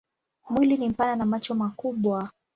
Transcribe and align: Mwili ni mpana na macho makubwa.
Mwili 0.49 0.77
ni 0.77 0.89
mpana 0.89 1.15
na 1.15 1.25
macho 1.25 1.55
makubwa. 1.55 2.29